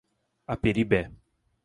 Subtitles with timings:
[0.53, 0.99] Aperibé